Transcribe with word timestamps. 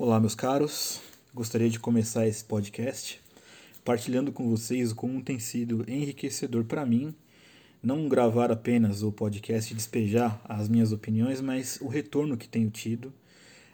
Olá, 0.00 0.20
meus 0.20 0.36
caros. 0.36 1.00
Gostaria 1.34 1.68
de 1.68 1.80
começar 1.80 2.24
esse 2.24 2.44
podcast 2.44 3.20
partilhando 3.84 4.30
com 4.30 4.48
vocês 4.48 4.92
como 4.92 5.20
tem 5.20 5.40
sido 5.40 5.84
enriquecedor 5.90 6.62
para 6.62 6.86
mim 6.86 7.12
não 7.82 8.08
gravar 8.08 8.52
apenas 8.52 9.02
o 9.02 9.10
podcast 9.10 9.72
e 9.72 9.76
despejar 9.76 10.40
as 10.44 10.68
minhas 10.68 10.92
opiniões, 10.92 11.40
mas 11.40 11.80
o 11.80 11.88
retorno 11.88 12.36
que 12.36 12.46
tenho 12.46 12.70
tido. 12.70 13.12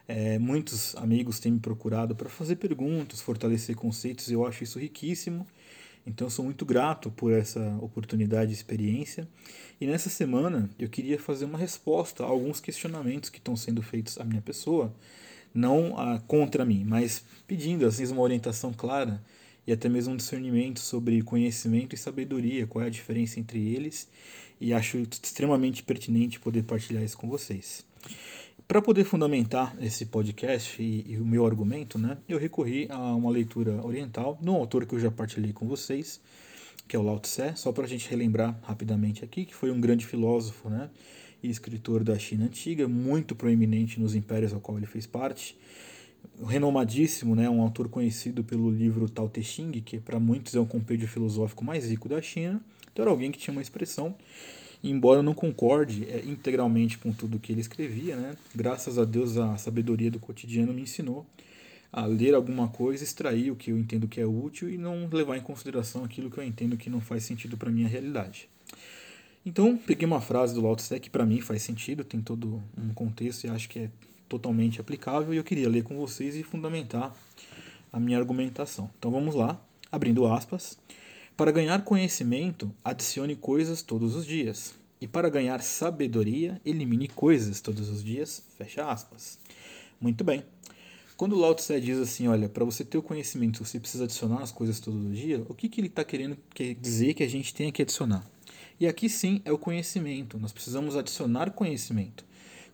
É, 0.08 0.38
muitos 0.38 0.96
amigos 0.96 1.38
têm 1.38 1.52
me 1.52 1.60
procurado 1.60 2.16
para 2.16 2.30
fazer 2.30 2.56
perguntas, 2.56 3.20
fortalecer 3.20 3.76
conceitos, 3.76 4.30
eu 4.30 4.46
acho 4.46 4.64
isso 4.64 4.78
riquíssimo. 4.78 5.46
Então, 6.06 6.30
sou 6.30 6.46
muito 6.46 6.64
grato 6.64 7.10
por 7.10 7.34
essa 7.34 7.60
oportunidade 7.82 8.50
e 8.50 8.54
experiência. 8.54 9.28
E 9.78 9.86
nessa 9.86 10.08
semana 10.08 10.70
eu 10.78 10.88
queria 10.88 11.18
fazer 11.18 11.44
uma 11.44 11.58
resposta 11.58 12.24
a 12.24 12.26
alguns 12.26 12.60
questionamentos 12.60 13.28
que 13.28 13.36
estão 13.36 13.54
sendo 13.54 13.82
feitos 13.82 14.18
à 14.18 14.24
minha 14.24 14.40
pessoa 14.40 14.90
não 15.54 15.94
contra 16.26 16.64
mim, 16.64 16.84
mas 16.84 17.24
pedindo 17.46 17.86
assim 17.86 18.04
uma 18.08 18.22
orientação 18.22 18.72
clara 18.72 19.22
e 19.66 19.72
até 19.72 19.88
mesmo 19.88 20.12
um 20.12 20.16
discernimento 20.16 20.80
sobre 20.80 21.22
conhecimento 21.22 21.94
e 21.94 21.98
sabedoria, 21.98 22.66
qual 22.66 22.84
é 22.84 22.88
a 22.88 22.90
diferença 22.90 23.40
entre 23.40 23.74
eles, 23.74 24.08
e 24.60 24.72
acho 24.72 24.98
extremamente 24.98 25.82
pertinente 25.82 26.40
poder 26.40 26.64
partilhar 26.64 27.02
isso 27.02 27.16
com 27.16 27.28
vocês. 27.28 27.84
Para 28.66 28.80
poder 28.80 29.04
fundamentar 29.04 29.76
esse 29.80 30.06
podcast 30.06 30.82
e, 30.82 31.04
e, 31.06 31.18
o 31.18 31.24
meu 31.24 31.46
argumento, 31.46 31.98
né, 31.98 32.16
eu 32.28 32.38
recorri 32.38 32.86
a 32.90 33.14
uma 33.14 33.30
leitura 33.30 33.84
oriental 33.84 34.38
de 34.40 34.48
um 34.48 34.54
autor 34.54 34.86
que 34.86 34.94
eu 34.94 35.00
já 35.00 35.10
partilhei 35.10 35.52
com 35.52 35.68
vocês, 35.68 36.20
que 36.88 36.96
é 36.96 36.98
o 36.98 37.02
Lao 37.02 37.20
Tse, 37.20 37.52
só 37.56 37.72
para 37.72 37.84
a 37.84 37.86
gente 37.86 38.08
relembrar 38.08 38.58
rapidamente 38.62 39.24
aqui, 39.24 39.44
que 39.44 39.54
foi 39.54 39.70
um 39.70 39.80
grande 39.80 40.06
filósofo, 40.06 40.70
né, 40.70 40.88
e 41.44 41.50
escritor 41.50 42.02
da 42.02 42.18
China 42.18 42.46
antiga, 42.46 42.88
muito 42.88 43.34
proeminente 43.34 44.00
nos 44.00 44.14
impérios 44.14 44.54
ao 44.54 44.60
qual 44.60 44.78
ele 44.78 44.86
fez 44.86 45.06
parte, 45.06 45.56
renomadíssimo, 46.46 47.36
né, 47.36 47.48
um 47.50 47.60
autor 47.60 47.88
conhecido 47.88 48.42
pelo 48.42 48.70
livro 48.70 49.08
Tao 49.08 49.28
Te 49.28 49.42
Ching, 49.42 49.72
que 49.82 49.98
para 49.98 50.18
muitos 50.18 50.54
é 50.54 50.58
o 50.58 50.64
compêndio 50.64 51.06
filosófico 51.06 51.62
mais 51.62 51.88
rico 51.88 52.08
da 52.08 52.20
China. 52.22 52.60
Então 52.90 53.02
era 53.02 53.10
alguém 53.10 53.30
que 53.30 53.38
tinha 53.38 53.52
uma 53.52 53.60
expressão, 53.60 54.14
embora 54.82 55.18
eu 55.18 55.22
não 55.22 55.34
concorde 55.34 56.04
é, 56.08 56.24
integralmente 56.24 56.96
com 56.96 57.12
tudo 57.12 57.38
que 57.38 57.52
ele 57.52 57.60
escrevia, 57.60 58.16
né, 58.16 58.36
graças 58.54 58.98
a 58.98 59.04
Deus 59.04 59.36
a 59.36 59.56
sabedoria 59.58 60.10
do 60.10 60.18
cotidiano 60.18 60.72
me 60.72 60.82
ensinou 60.82 61.26
a 61.92 62.06
ler 62.06 62.34
alguma 62.34 62.68
coisa, 62.68 63.04
extrair 63.04 63.52
o 63.52 63.56
que 63.56 63.70
eu 63.70 63.78
entendo 63.78 64.08
que 64.08 64.20
é 64.20 64.26
útil 64.26 64.68
e 64.68 64.76
não 64.76 65.08
levar 65.12 65.36
em 65.36 65.42
consideração 65.42 66.02
aquilo 66.04 66.30
que 66.30 66.38
eu 66.38 66.42
entendo 66.42 66.76
que 66.76 66.90
não 66.90 67.00
faz 67.00 67.22
sentido 67.22 67.56
para 67.56 67.70
minha 67.70 67.86
realidade. 67.86 68.48
Então, 69.46 69.76
peguei 69.76 70.06
uma 70.06 70.20
frase 70.20 70.54
do 70.54 70.62
Lao 70.62 70.74
Tse 70.74 70.98
que 70.98 71.10
para 71.10 71.26
mim 71.26 71.40
faz 71.40 71.62
sentido, 71.62 72.02
tem 72.02 72.20
todo 72.20 72.62
um 72.78 72.94
contexto 72.94 73.44
e 73.44 73.50
acho 73.50 73.68
que 73.68 73.78
é 73.80 73.90
totalmente 74.28 74.80
aplicável 74.80 75.34
e 75.34 75.36
eu 75.36 75.44
queria 75.44 75.68
ler 75.68 75.84
com 75.84 75.96
vocês 75.96 76.34
e 76.34 76.42
fundamentar 76.42 77.14
a 77.92 78.00
minha 78.00 78.18
argumentação. 78.18 78.90
Então 78.98 79.10
vamos 79.10 79.34
lá, 79.34 79.60
abrindo 79.92 80.26
aspas. 80.26 80.78
Para 81.36 81.52
ganhar 81.52 81.84
conhecimento, 81.84 82.72
adicione 82.84 83.36
coisas 83.36 83.82
todos 83.82 84.16
os 84.16 84.24
dias. 84.24 84.74
E 85.00 85.06
para 85.06 85.28
ganhar 85.28 85.60
sabedoria, 85.62 86.60
elimine 86.64 87.08
coisas 87.08 87.60
todos 87.60 87.90
os 87.90 88.02
dias. 88.02 88.42
Fecha 88.56 88.90
aspas. 88.90 89.38
Muito 90.00 90.24
bem. 90.24 90.42
Quando 91.16 91.38
Lao 91.38 91.54
Tse 91.54 91.80
diz 91.80 91.98
assim, 91.98 92.26
olha, 92.26 92.48
para 92.48 92.64
você 92.64 92.84
ter 92.84 92.98
o 92.98 93.02
conhecimento, 93.02 93.64
você 93.64 93.78
precisa 93.78 94.04
adicionar 94.04 94.42
as 94.42 94.50
coisas 94.50 94.80
todos 94.80 95.04
os 95.04 95.16
dias, 95.16 95.42
o 95.48 95.54
que, 95.54 95.68
que 95.68 95.80
ele 95.80 95.88
está 95.88 96.02
querendo 96.02 96.36
dizer 96.80 97.14
que 97.14 97.22
a 97.22 97.28
gente 97.28 97.54
tem 97.54 97.70
que 97.70 97.82
adicionar? 97.82 98.24
E 98.78 98.86
aqui 98.86 99.08
sim 99.08 99.40
é 99.44 99.52
o 99.52 99.58
conhecimento. 99.58 100.38
Nós 100.38 100.52
precisamos 100.52 100.96
adicionar 100.96 101.50
conhecimento. 101.52 102.24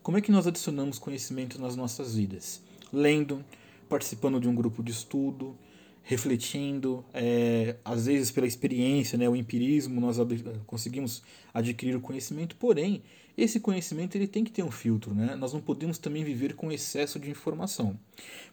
Como 0.01 0.17
é 0.17 0.21
que 0.21 0.31
nós 0.31 0.47
adicionamos 0.47 0.97
conhecimento 0.97 1.61
nas 1.61 1.75
nossas 1.75 2.15
vidas? 2.15 2.61
Lendo, 2.91 3.45
participando 3.87 4.39
de 4.39 4.47
um 4.47 4.55
grupo 4.55 4.81
de 4.81 4.91
estudo, 4.91 5.55
refletindo, 6.03 7.05
é, 7.13 7.75
às 7.85 8.07
vezes 8.07 8.31
pela 8.31 8.47
experiência, 8.47 9.17
né, 9.17 9.29
o 9.29 9.35
empirismo, 9.35 10.01
nós 10.01 10.17
conseguimos 10.65 11.21
adquirir 11.53 11.95
o 11.95 12.01
conhecimento, 12.01 12.55
porém, 12.55 13.03
esse 13.37 13.59
conhecimento 13.59 14.15
ele 14.15 14.27
tem 14.27 14.43
que 14.43 14.51
ter 14.51 14.63
um 14.63 14.71
filtro, 14.71 15.13
né? 15.13 15.35
Nós 15.35 15.53
não 15.53 15.61
podemos 15.61 15.97
também 15.97 16.23
viver 16.23 16.53
com 16.53 16.71
excesso 16.71 17.19
de 17.19 17.29
informação, 17.29 17.97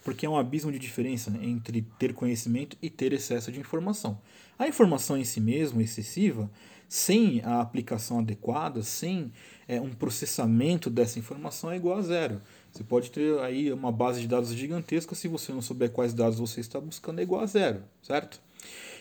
porque 0.05 0.25
há 0.25 0.31
um 0.31 0.37
abismo 0.37 0.71
de 0.71 0.79
diferença 0.79 1.33
entre 1.43 1.83
ter 1.99 2.15
conhecimento 2.15 2.77
e 2.81 2.89
ter 2.89 3.13
excesso 3.13 3.51
de 3.51 3.61
informação. 3.61 4.21
A 4.59 4.67
informação 4.67 5.17
em 5.17 5.25
si 5.25 5.41
mesma, 5.41 5.83
excessiva, 5.83 6.51
sem 6.89 7.43
a 7.45 7.61
aplicação 7.61 8.19
adequada, 8.19 8.83
sem 8.83 9.31
é, 9.67 9.81
um 9.81 9.91
processamento 9.91 10.89
dessa 10.89 11.19
informação, 11.19 11.71
é 11.71 11.77
igual 11.77 11.99
a 11.99 12.03
zero. 12.03 12.41
Você 12.73 12.83
pode 12.83 13.11
ter 13.11 13.39
aí 13.41 13.71
uma 13.73 13.93
base 13.93 14.21
de 14.21 14.27
dados 14.27 14.51
gigantesca, 14.55 15.15
se 15.15 15.29
você 15.29 15.53
não 15.53 15.61
souber 15.61 15.91
quais 15.91 16.15
dados 16.15 16.39
você 16.39 16.61
está 16.61 16.81
buscando, 16.81 17.19
é 17.19 17.23
igual 17.23 17.43
a 17.43 17.47
zero, 17.47 17.83
certo? 18.03 18.41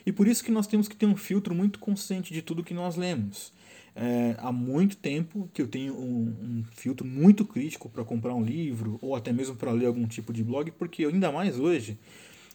E 0.06 0.12
por 0.12 0.28
isso 0.28 0.44
que 0.44 0.52
nós 0.52 0.68
temos 0.68 0.88
que 0.88 0.96
ter 0.96 1.06
um 1.06 1.16
filtro 1.16 1.56
muito 1.56 1.80
consciente 1.80 2.34
de 2.34 2.42
tudo 2.42 2.64
que 2.64 2.74
nós 2.74 2.96
lemos. 2.96 3.52
É, 4.00 4.36
há 4.38 4.52
muito 4.52 4.96
tempo 4.96 5.50
que 5.52 5.60
eu 5.60 5.68
tenho 5.68 5.98
um, 5.98 6.28
um 6.40 6.64
filtro 6.72 7.04
muito 7.04 7.44
crítico 7.44 7.90
para 7.90 8.04
comprar 8.04 8.36
um 8.36 8.44
livro 8.44 9.00
ou 9.02 9.16
até 9.16 9.34
mesmo 9.34 9.56
para 9.56 9.72
ler 9.72 9.88
algum 9.88 10.06
tipo 10.06 10.32
de 10.32 10.44
blog, 10.44 10.70
porque 10.70 11.04
ainda 11.04 11.32
mais 11.32 11.58
hoje 11.58 11.98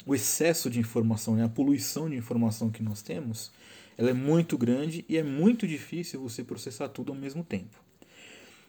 o 0.06 0.14
excesso 0.14 0.70
de 0.70 0.78
informação, 0.78 1.34
né, 1.34 1.44
a 1.44 1.48
poluição 1.48 2.08
de 2.08 2.14
informação 2.14 2.70
que 2.70 2.80
nós 2.80 3.02
temos, 3.02 3.50
ela 3.98 4.10
é 4.10 4.12
muito 4.12 4.56
grande 4.56 5.04
e 5.08 5.16
é 5.16 5.22
muito 5.24 5.66
difícil 5.66 6.20
você 6.20 6.44
processar 6.44 6.88
tudo 6.88 7.10
ao 7.10 7.18
mesmo 7.18 7.42
tempo. 7.42 7.76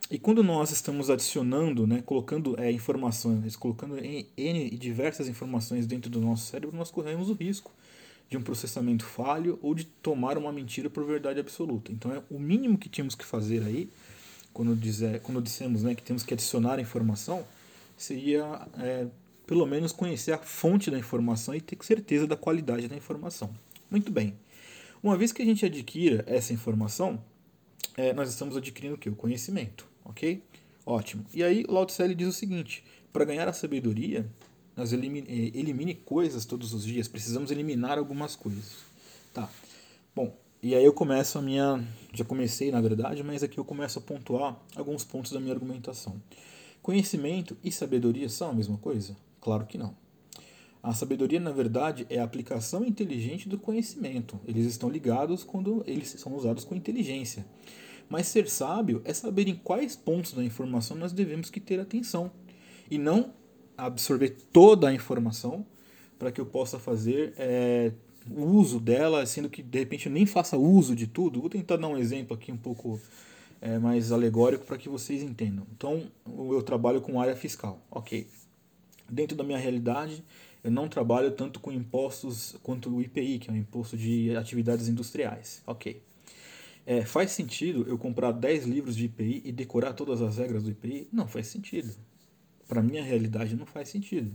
E 0.09 0.17
quando 0.17 0.43
nós 0.43 0.71
estamos 0.71 1.11
adicionando, 1.11 1.85
né, 1.85 2.01
colocando 2.03 2.59
é, 2.59 2.71
informações, 2.71 3.55
colocando 3.55 3.97
N 3.99 4.69
diversas 4.71 5.27
informações 5.27 5.85
dentro 5.85 6.09
do 6.09 6.19
nosso 6.19 6.47
cérebro, 6.47 6.75
nós 6.75 6.89
corremos 6.89 7.29
o 7.29 7.33
risco 7.33 7.71
de 8.29 8.37
um 8.37 8.41
processamento 8.41 9.05
falho 9.05 9.59
ou 9.61 9.75
de 9.75 9.85
tomar 9.85 10.37
uma 10.37 10.51
mentira 10.51 10.89
por 10.89 11.05
verdade 11.05 11.39
absoluta. 11.39 11.91
Então, 11.91 12.11
é 12.11 12.21
o 12.29 12.39
mínimo 12.39 12.77
que 12.77 12.89
tínhamos 12.89 13.15
que 13.15 13.25
fazer 13.25 13.63
aí, 13.63 13.89
quando, 14.51 14.75
dizer, 14.75 15.19
quando 15.21 15.41
dissemos 15.41 15.83
né, 15.83 15.95
que 15.95 16.03
temos 16.03 16.23
que 16.23 16.33
adicionar 16.33 16.79
informação, 16.79 17.45
seria 17.97 18.67
é, 18.79 19.07
pelo 19.45 19.65
menos 19.65 19.91
conhecer 19.91 20.31
a 20.31 20.37
fonte 20.37 20.89
da 20.89 20.97
informação 20.97 21.53
e 21.53 21.61
ter 21.61 21.77
certeza 21.81 22.25
da 22.25 22.35
qualidade 22.35 22.87
da 22.87 22.95
informação. 22.95 23.53
Muito 23.89 24.11
bem. 24.11 24.33
Uma 25.01 25.17
vez 25.17 25.31
que 25.31 25.41
a 25.41 25.45
gente 25.45 25.65
adquira 25.65 26.23
essa 26.27 26.53
informação, 26.53 27.21
é, 27.97 28.13
nós 28.13 28.29
estamos 28.29 28.55
adquirindo 28.55 28.95
o 28.95 28.97
que? 28.97 29.09
O 29.09 29.15
conhecimento, 29.15 29.85
ok? 30.05 30.41
Ótimo. 30.85 31.25
E 31.33 31.43
aí 31.43 31.65
Lao 31.67 31.85
diz 31.85 32.27
o 32.27 32.31
seguinte, 32.31 32.83
para 33.11 33.25
ganhar 33.25 33.47
a 33.47 33.53
sabedoria, 33.53 34.25
nós 34.75 34.93
elimine, 34.93 35.27
é, 35.27 35.57
elimine 35.57 35.93
coisas 35.93 36.45
todos 36.45 36.73
os 36.73 36.83
dias, 36.83 37.07
precisamos 37.07 37.51
eliminar 37.51 37.97
algumas 37.97 38.35
coisas. 38.35 38.77
Tá, 39.33 39.49
bom, 40.15 40.35
e 40.61 40.75
aí 40.75 40.85
eu 40.85 40.93
começo 40.93 41.37
a 41.37 41.41
minha, 41.41 41.85
já 42.13 42.23
comecei 42.23 42.71
na 42.71 42.79
verdade, 42.79 43.23
mas 43.23 43.43
aqui 43.43 43.57
eu 43.57 43.65
começo 43.65 43.99
a 43.99 44.01
pontuar 44.01 44.57
alguns 44.75 45.03
pontos 45.03 45.31
da 45.31 45.39
minha 45.39 45.53
argumentação. 45.53 46.21
Conhecimento 46.81 47.57
e 47.63 47.71
sabedoria 47.71 48.27
são 48.29 48.49
a 48.49 48.53
mesma 48.53 48.77
coisa? 48.77 49.15
Claro 49.39 49.65
que 49.65 49.77
não. 49.77 49.95
A 50.81 50.93
sabedoria, 50.93 51.39
na 51.39 51.51
verdade, 51.51 52.05
é 52.09 52.19
a 52.19 52.25
aplicação 52.25 52.83
inteligente 52.83 53.47
do 53.47 53.57
conhecimento. 53.57 54.37
Eles 54.45 54.65
estão 54.65 54.89
ligados 54.89 55.41
quando 55.41 55.81
eles 55.87 56.09
são 56.09 56.35
usados 56.35 56.65
com 56.65 56.75
inteligência. 56.75 57.45
Mas 58.09 58.27
ser 58.27 58.49
sábio 58.49 59.01
é 59.05 59.13
saber 59.13 59.47
em 59.47 59.55
quais 59.55 59.95
pontos 59.95 60.33
da 60.33 60.43
informação 60.43 60.97
nós 60.97 61.13
devemos 61.13 61.49
que 61.49 61.61
ter 61.61 61.79
atenção 61.79 62.31
e 62.91 62.97
não 62.97 63.33
absorver 63.77 64.35
toda 64.51 64.89
a 64.89 64.93
informação 64.93 65.65
para 66.17 66.31
que 66.31 66.39
eu 66.39 66.45
possa 66.45 66.79
fazer 66.79 67.33
é, 67.37 67.91
uso 68.31 68.79
dela, 68.79 69.25
sendo 69.25 69.49
que 69.49 69.61
de 69.61 69.79
repente 69.79 70.07
eu 70.07 70.11
nem 70.11 70.25
faça 70.25 70.57
uso 70.57 70.95
de 70.95 71.07
tudo. 71.07 71.41
Vou 71.41 71.49
tentar 71.49 71.77
dar 71.77 71.87
um 71.87 71.97
exemplo 71.97 72.35
aqui 72.35 72.51
um 72.51 72.57
pouco 72.57 72.99
é, 73.61 73.77
mais 73.79 74.11
alegórico 74.11 74.65
para 74.65 74.77
que 74.77 74.89
vocês 74.89 75.23
entendam. 75.23 75.65
Então, 75.75 76.03
eu 76.25 76.61
trabalho 76.61 77.01
com 77.01 77.19
área 77.19 77.35
fiscal, 77.35 77.79
ok. 77.89 78.27
Dentro 79.09 79.35
da 79.35 79.43
minha 79.43 79.57
realidade, 79.57 80.23
eu 80.63 80.71
não 80.71 80.87
trabalho 80.87 81.31
tanto 81.31 81.59
com 81.59 81.71
impostos 81.71 82.55
quanto 82.63 82.89
o 82.89 83.01
IPI, 83.01 83.39
que 83.39 83.49
é 83.49 83.53
o 83.53 83.57
imposto 83.57 83.97
de 83.97 84.35
atividades 84.35 84.87
industriais. 84.87 85.61
Ok. 85.67 86.01
É, 86.85 87.03
faz 87.05 87.31
sentido 87.31 87.85
eu 87.87 87.97
comprar 87.97 88.31
10 88.31 88.65
livros 88.65 88.95
de 88.95 89.05
IPI 89.05 89.41
e 89.45 89.51
decorar 89.51 89.93
todas 89.93 90.21
as 90.21 90.37
regras 90.37 90.63
do 90.63 90.71
IPI? 90.71 91.07
Não 91.11 91.27
faz 91.27 91.47
sentido. 91.47 91.93
Para 92.73 92.81
minha 92.81 93.03
realidade 93.03 93.55
não 93.55 93.67
faz 93.67 93.89
sentido. 93.89 94.31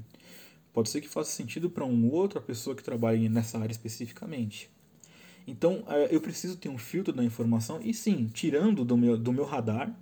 Pode 0.73 0.91
ser 0.91 1.01
que 1.01 1.09
faça 1.09 1.29
sentido 1.29 1.69
para 1.69 1.85
uma 1.85 2.15
outra 2.15 2.41
pessoa 2.41 2.77
que 2.77 2.85
trabalhe 2.85 3.29
nessa 3.29 3.59
área 3.59 3.73
especificamente. 3.73 4.71
Então 5.45 5.83
é, 5.89 6.15
eu 6.15 6.21
preciso 6.21 6.57
ter 6.57 6.69
um 6.69 6.79
filtro 6.79 7.13
da 7.13 7.25
informação 7.25 7.81
e 7.83 7.93
sim, 7.93 8.31
tirando 8.33 8.85
do 8.85 8.97
meu, 8.97 9.19
do 9.19 9.33
meu 9.33 9.45
radar 9.45 9.93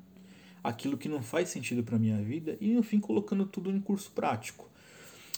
aquilo 0.63 0.99
que 0.99 1.09
não 1.09 1.23
faz 1.23 1.49
sentido 1.49 1.83
para 1.83 1.99
minha 1.99 2.19
vida 2.23 2.59
e 2.61 2.75
no 2.75 2.83
fim 2.83 3.01
colocando 3.01 3.47
tudo 3.47 3.71
em 3.71 3.81
curso 3.81 4.11
prático. 4.11 4.69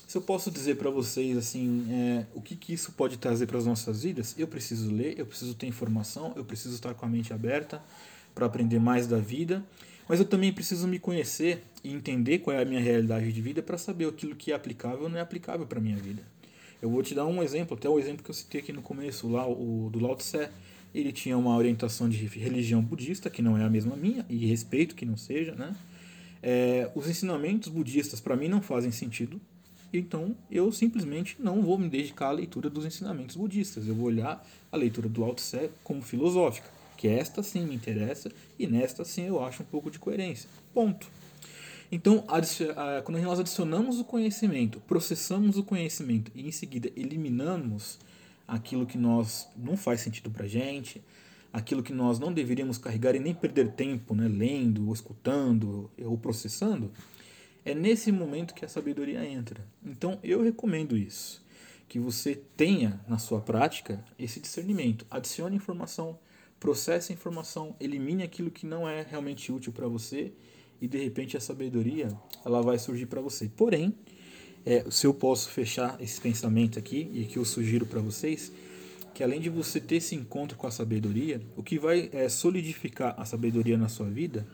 Se 0.05 0.19
eu 0.19 0.23
posso 0.23 0.51
dizer 0.51 0.77
para 0.77 0.91
vocês 0.91 1.37
assim, 1.37 1.87
é, 1.93 2.27
o 2.35 2.43
que, 2.43 2.57
que 2.57 2.73
isso 2.73 2.91
pode 2.91 3.17
trazer 3.17 3.47
para 3.47 3.59
as 3.59 3.65
nossas 3.65 4.03
vidas, 4.03 4.35
eu 4.37 4.49
preciso 4.49 4.93
ler, 4.93 5.17
eu 5.17 5.25
preciso 5.25 5.55
ter 5.55 5.69
informação, 5.69 6.33
eu 6.35 6.45
preciso 6.45 6.75
estar 6.75 6.95
com 6.95 7.07
a 7.07 7.09
mente 7.09 7.33
aberta 7.33 7.81
para 8.35 8.47
aprender 8.47 8.81
mais 8.81 9.07
da 9.07 9.19
vida. 9.19 9.65
Mas 10.09 10.21
eu 10.21 10.25
também 10.25 10.53
preciso 10.53 10.89
me 10.89 10.99
conhecer 10.99 11.63
e 11.85 11.93
entender 11.93 12.39
qual 12.39 12.57
é 12.57 12.63
a 12.63 12.65
minha 12.65 12.81
realidade 12.81 13.33
de 13.33 13.41
vida 13.43 13.63
para 13.63 13.77
saber 13.77 14.09
aquilo 14.09 14.35
que 14.35 14.53
é 14.53 14.55
aplicável 14.55 15.03
ou 15.03 15.09
não 15.09 15.19
é 15.19 15.21
aplicável 15.21 15.67
para 15.67 15.81
minha 15.81 15.97
vida. 15.97 16.23
Eu 16.81 16.89
vou 16.89 17.03
te 17.03 17.15
dar 17.15 17.27
um 17.27 17.43
exemplo, 17.43 17.77
até 17.77 17.89
o 17.89 17.99
exemplo 17.99 18.23
que 18.23 18.31
eu 18.31 18.35
citei 18.35 18.61
aqui 18.61 18.73
no 18.73 18.81
começo, 18.81 19.29
lá, 19.29 19.47
o 19.47 19.91
do 19.93 19.99
Lao 19.99 20.17
Tse. 20.17 20.49
Ele 20.95 21.13
tinha 21.13 21.37
uma 21.37 21.57
orientação 21.57 22.09
de 22.09 22.17
religião 22.27 22.81
budista, 22.81 23.29
que 23.29 23.43
não 23.43 23.59
é 23.59 23.65
a 23.65 23.69
mesma 23.69 23.95
minha, 23.97 24.25
e 24.29 24.47
respeito 24.47 24.95
que 24.95 25.05
não 25.05 25.17
seja, 25.17 25.55
né? 25.55 25.77
É, 26.43 26.91
os 26.95 27.09
ensinamentos 27.09 27.69
budistas 27.69 28.21
para 28.21 28.37
mim 28.37 28.49
não 28.49 28.63
fazem 28.63 28.93
sentido, 28.93 29.41
então 29.93 30.37
eu 30.51 30.71
simplesmente 30.71 31.37
não 31.39 31.61
vou 31.63 31.77
me 31.77 31.89
dedicar 31.89 32.29
à 32.29 32.33
leitura 32.33 32.71
dos 32.71 32.85
ensinamentos 32.85 33.37
budistas. 33.37 33.87
Eu 33.89 33.95
vou 33.95 34.07
olhar 34.07 34.47
a 34.71 34.77
leitura 34.77 35.09
do 35.09 35.21
Lao 35.21 35.35
Tse 35.35 35.71
como 35.83 36.01
filosófica, 36.01 36.69
que 36.99 37.09
esta 37.09 37.43
sim 37.43 37.65
me 37.65 37.75
interessa 37.75 38.31
e 38.59 38.67
nesta 38.67 39.05
sim 39.05 39.23
eu 39.23 39.43
acho 39.43 39.63
um 39.63 39.67
pouco 39.67 39.91
de 39.91 39.99
coerência. 39.99 40.51
Ponto. 40.75 41.09
Então, 41.91 42.23
quando 43.05 43.19
nós 43.23 43.41
adicionamos 43.41 43.99
o 43.99 44.05
conhecimento, 44.05 44.81
processamos 44.81 45.57
o 45.57 45.63
conhecimento 45.63 46.31
e 46.35 46.47
em 46.47 46.53
seguida 46.53 46.91
eliminamos 46.95 47.99
aquilo 48.47 48.85
que 48.85 48.99
nós 48.99 49.49
não 49.57 49.77
faz 49.77 50.01
sentido 50.01 50.29
para 50.29 50.47
gente, 50.47 51.03
aquilo 51.53 51.83
que 51.83 51.93
nós 51.93 52.19
não 52.19 52.33
deveríamos 52.33 52.77
carregar 52.77 53.15
e 53.15 53.21
nem 53.21 53.33
perder 53.33 53.71
tempo, 53.71 54.15
né, 54.15 54.29
lendo, 54.29 54.89
ou 54.89 54.93
escutando 54.93 55.91
ou 56.05 56.19
processando, 56.19 56.91
é 57.65 57.75
nesse 57.75 58.11
momento 58.11 58.55
que 58.55 58.65
a 58.65 58.69
sabedoria 58.69 59.25
entra. 59.25 59.65
Então, 59.87 60.19
eu 60.23 60.43
recomendo 60.43 60.97
isso, 60.97 61.43
que 61.89 61.99
você 61.99 62.35
tenha 62.57 63.01
na 63.09 63.19
sua 63.19 63.41
prática 63.41 64.05
esse 64.19 64.41
discernimento, 64.41 65.07
adicione 65.11 65.57
informação, 65.57 66.19
processe 66.59 67.13
a 67.13 67.15
informação, 67.15 67.75
elimine 67.81 68.23
aquilo 68.23 68.51
que 68.51 68.67
não 68.67 68.89
é 68.89 69.07
realmente 69.09 69.53
útil 69.53 69.73
para 69.73 69.87
você 69.87 70.33
e 70.81 70.89
de 70.89 70.99
repente 70.99 71.37
a 71.37 71.41
sabedoria 71.41 72.09
ela 72.45 72.63
vai 72.63 72.79
surgir 72.79 73.07
para 73.07 73.21
você. 73.21 73.51
Porém, 73.57 73.95
é, 74.65 74.85
se 74.91 75.07
eu 75.07 75.15
posso 75.15 75.51
fechar 75.51 75.97
esse 76.01 76.21
pensamento 76.21 76.79
aqui 76.79 77.11
e 77.13 77.25
que 77.25 77.39
eu 77.39 77.45
sugiro 77.45 77.87
para 77.87 78.01
vocês, 78.01 78.53
que 79.15 79.23
além 79.23 79.41
de 79.41 79.49
você 79.49 79.81
ter 79.81 79.97
esse 79.97 80.15
encontro 80.15 80.57
com 80.57 80.67
a 80.67 80.71
sabedoria, 80.71 81.41
o 81.57 81.63
que 81.63 81.79
vai 81.79 82.09
é, 82.13 82.29
solidificar 82.29 83.15
a 83.19 83.25
sabedoria 83.25 83.77
na 83.77 83.89
sua 83.89 84.07
vida 84.09 84.47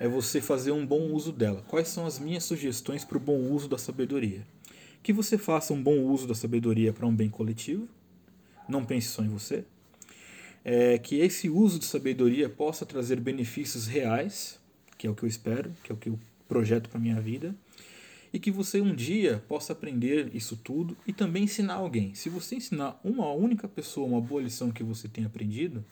é 0.00 0.06
você 0.06 0.40
fazer 0.40 0.72
um 0.72 0.86
bom 0.86 1.10
uso 1.12 1.32
dela. 1.32 1.64
Quais 1.66 1.88
são 1.88 2.06
as 2.06 2.18
minhas 2.18 2.44
sugestões 2.44 3.04
para 3.04 3.16
o 3.16 3.20
bom 3.20 3.38
uso 3.38 3.68
da 3.68 3.78
sabedoria? 3.78 4.46
Que 5.02 5.12
você 5.12 5.38
faça 5.38 5.72
um 5.72 5.82
bom 5.82 5.98
uso 6.00 6.26
da 6.26 6.34
sabedoria 6.34 6.92
para 6.92 7.06
um 7.06 7.14
bem 7.14 7.28
coletivo, 7.28 7.88
não 8.68 8.84
pense 8.84 9.08
só 9.08 9.22
em 9.22 9.28
você. 9.28 9.64
É, 10.70 10.98
que 10.98 11.16
esse 11.20 11.48
uso 11.48 11.78
de 11.78 11.86
sabedoria 11.86 12.46
possa 12.46 12.84
trazer 12.84 13.18
benefícios 13.20 13.86
reais 13.86 14.58
que 14.98 15.06
é 15.06 15.10
o 15.10 15.14
que 15.14 15.22
eu 15.22 15.28
espero, 15.28 15.72
que 15.82 15.92
é 15.92 15.94
o 15.94 15.96
que 15.96 16.08
eu 16.08 16.18
projeto 16.48 16.90
para 16.90 16.98
minha 16.98 17.20
vida, 17.20 17.54
e 18.32 18.38
que 18.38 18.50
você 18.50 18.80
um 18.80 18.94
dia 18.94 19.42
possa 19.48 19.72
aprender 19.72 20.34
isso 20.34 20.56
tudo 20.56 20.96
e 21.06 21.12
também 21.12 21.44
ensinar 21.44 21.74
alguém. 21.74 22.14
Se 22.14 22.28
você 22.28 22.56
ensinar 22.56 23.00
uma 23.02 23.32
única 23.32 23.66
pessoa 23.68 24.06
uma 24.06 24.20
boa 24.20 24.42
lição 24.42 24.70
que 24.70 24.82
você 24.82 25.08
tem 25.08 25.24
aprendido, 25.24 25.82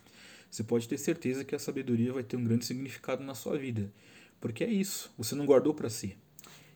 você 0.50 0.62
pode 0.62 0.86
ter 0.88 0.98
certeza 0.98 1.44
que 1.44 1.54
a 1.54 1.58
sabedoria 1.58 2.12
vai 2.12 2.22
ter 2.22 2.36
um 2.36 2.44
grande 2.44 2.66
significado 2.66 3.24
na 3.24 3.34
sua 3.34 3.56
vida, 3.56 3.90
porque 4.40 4.64
é 4.64 4.68
isso, 4.68 5.10
você 5.16 5.34
não 5.34 5.46
guardou 5.46 5.72
para 5.72 5.88
si. 5.88 6.16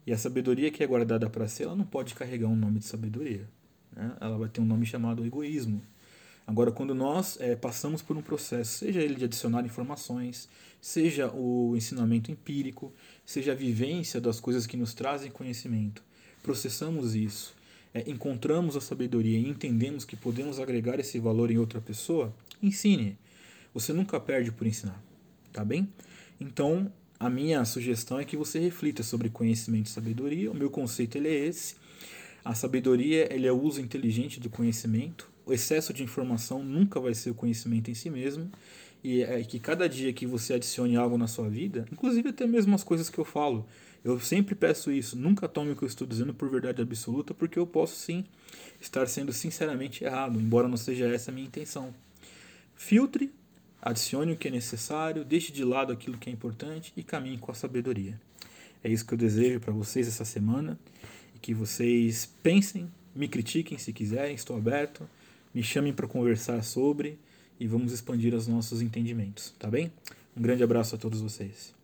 E 0.06 0.12
a 0.12 0.17
sabedoria 0.17 0.70
que 0.70 0.82
é 0.82 0.87
guardada 0.87 1.29
para 1.29 1.47
si, 1.47 1.62
ela 1.62 1.76
não 1.76 1.85
pode 1.85 2.14
carregar 2.14 2.49
um 2.49 2.56
nome 2.56 2.79
de 2.79 2.87
sabedoria. 2.87 3.47
Né? 3.94 4.17
Ela 4.19 4.38
vai 4.38 4.49
ter 4.49 4.62
um 4.62 4.64
nome 4.64 4.87
chamado 4.87 5.26
egoísmo. 5.26 5.82
Agora, 6.50 6.73
quando 6.73 6.97
nós 6.97 7.38
é, 7.41 7.55
passamos 7.55 8.02
por 8.02 8.17
um 8.17 8.23
processo, 8.23 8.79
seja 8.79 9.00
ele 9.00 9.14
de 9.14 9.25
adicionar 9.26 9.64
informações, 9.64 10.49
seja 10.81 11.31
o 11.31 11.76
ensinamento 11.76 12.32
empírico, 12.32 12.93
seja 13.25 13.52
a 13.52 13.55
vivência 13.55 14.20
das 14.20 14.41
coisas 14.41 14.67
que 14.67 14.76
nos 14.76 14.93
trazem 14.93 15.31
conhecimento, 15.31 16.02
processamos 16.43 17.14
isso, 17.14 17.55
é, 17.94 18.02
encontramos 18.11 18.76
a 18.76 18.81
sabedoria 18.81 19.38
e 19.38 19.49
entendemos 19.49 20.05
que 20.05 20.17
podemos 20.17 20.58
agregar 20.58 20.99
esse 20.99 21.20
valor 21.20 21.52
em 21.52 21.56
outra 21.58 21.81
pessoa, 21.81 22.35
ensine. 22.61 23.17
Você 23.73 23.93
nunca 23.93 24.19
perde 24.19 24.50
por 24.50 24.67
ensinar, 24.67 25.00
tá 25.52 25.64
bem? 25.64 25.88
Então, 26.41 26.93
a 27.20 27.31
minha 27.31 27.64
sugestão 27.64 28.19
é 28.19 28.25
que 28.25 28.37
você 28.37 28.58
reflita 28.58 29.05
sobre 29.05 29.31
conhecimento 29.31 29.87
e 29.87 29.91
sabedoria. 29.91 30.50
O 30.50 30.55
meu 30.56 30.69
conceito 30.69 31.14
ele 31.17 31.29
é 31.29 31.47
esse. 31.47 31.76
A 32.44 32.56
sabedoria 32.56 33.32
ele 33.32 33.47
é 33.47 33.52
o 33.52 33.62
uso 33.62 33.81
inteligente 33.81 34.41
do 34.41 34.50
conhecimento 34.50 35.31
o 35.50 35.52
excesso 35.52 35.93
de 35.93 36.05
informação 36.05 36.62
nunca 36.62 37.00
vai 37.00 37.12
ser 37.12 37.31
o 37.31 37.35
conhecimento 37.35 37.91
em 37.91 37.94
si 37.94 38.08
mesmo 38.08 38.49
e 39.02 39.23
é 39.23 39.43
que 39.43 39.58
cada 39.58 39.88
dia 39.88 40.12
que 40.12 40.25
você 40.25 40.55
adicione 40.55 40.97
algo 40.97 41.19
na 41.19 41.26
sua 41.26 41.49
vida, 41.49 41.87
inclusive 41.91 42.29
até 42.29 42.47
mesmo 42.47 42.73
as 42.73 42.85
coisas 42.85 43.11
que 43.11 43.19
eu 43.19 43.25
falo, 43.25 43.67
eu 44.05 44.20
sempre 44.20 44.55
peço 44.55 44.93
isso, 44.93 45.17
nunca 45.17 45.49
tome 45.49 45.73
o 45.73 45.76
que 45.76 45.82
eu 45.82 45.88
estou 45.88 46.06
dizendo 46.06 46.32
por 46.32 46.49
verdade 46.49 46.81
absoluta, 46.81 47.35
porque 47.35 47.58
eu 47.58 47.67
posso 47.67 47.97
sim 47.97 48.25
estar 48.81 49.08
sendo 49.08 49.32
sinceramente 49.32 50.05
errado, 50.05 50.41
embora 50.41 50.69
não 50.69 50.76
seja 50.76 51.08
essa 51.08 51.32
a 51.32 51.35
minha 51.35 51.49
intenção. 51.49 51.93
Filtre, 52.76 53.32
adicione 53.82 54.32
o 54.32 54.37
que 54.37 54.47
é 54.47 54.50
necessário, 54.52 55.25
deixe 55.25 55.50
de 55.50 55.64
lado 55.64 55.93
aquilo 55.93 56.17
que 56.17 56.31
é 56.31 56.32
importante 56.32 56.93
e 56.97 57.02
caminhe 57.02 57.38
com 57.38 57.50
a 57.50 57.55
sabedoria. 57.55 58.20
É 58.85 58.88
isso 58.88 59.05
que 59.05 59.14
eu 59.14 59.19
desejo 59.19 59.58
para 59.58 59.73
vocês 59.73 60.06
essa 60.06 60.25
semana 60.25 60.79
e 61.35 61.41
que 61.41 61.52
vocês 61.52 62.31
pensem, 62.41 62.88
me 63.17 63.26
critiquem 63.26 63.76
se 63.79 63.93
quiserem, 63.93 64.37
estou 64.37 64.56
aberto 64.56 65.05
me 65.55 65.62
chamem 65.62 65.93
para 65.93 66.06
conversar 66.06 66.62
sobre 66.62 67.19
e 67.58 67.67
vamos 67.67 67.93
expandir 67.93 68.35
os 68.35 68.47
nossos 68.47 68.81
entendimentos, 68.81 69.55
tá 69.58 69.69
bem? 69.69 69.93
Um 70.37 70.43
grande 70.43 70.62
abraço 70.62 70.94
a 70.94 70.99
todos 70.99 71.20
vocês. 71.20 71.79